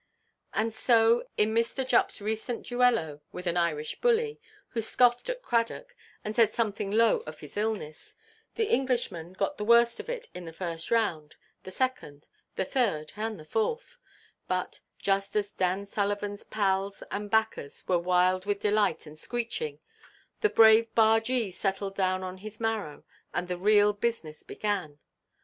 And 0.55 0.73
so, 0.73 1.27
in 1.37 1.53
Mr. 1.53 1.85
Juppʼs 1.85 2.21
recent 2.21 2.65
duello 2.65 3.21
with 3.31 3.45
an 3.45 3.55
Irish 3.55 4.01
bully, 4.01 4.41
who 4.69 4.81
scoffed 4.81 5.29
at 5.29 5.43
Cradock, 5.43 5.95
and 6.23 6.35
said 6.35 6.55
something 6.55 6.89
low 6.89 7.17
of 7.27 7.41
his 7.41 7.55
illness, 7.55 8.15
the 8.55 8.71
Englishman 8.73 9.33
got 9.33 9.57
the 9.59 9.63
worst 9.63 9.99
of 9.99 10.09
it 10.09 10.25
in 10.33 10.45
the 10.45 10.53
first 10.53 10.89
round, 10.89 11.35
the 11.61 11.69
second, 11.69 12.25
the 12.55 12.65
third, 12.65 13.13
and 13.15 13.39
the 13.39 13.45
fourth; 13.45 13.99
but, 14.47 14.79
just 14.97 15.35
as 15.35 15.53
Dan 15.53 15.83
Sullivanʼs 15.85 16.49
pals 16.49 17.03
and 17.11 17.29
backers 17.29 17.87
were 17.87 17.99
wild 17.99 18.47
with 18.47 18.59
delight 18.61 19.05
and 19.05 19.19
screeching, 19.19 19.79
the 20.39 20.49
brave 20.49 20.87
bargee 20.95 21.51
settled 21.51 21.93
down 21.93 22.23
on 22.23 22.37
his 22.39 22.59
marrow, 22.59 23.03
and 23.35 23.47
the 23.47 23.55
real 23.55 23.93
business 23.93 24.41
began. 24.41 24.97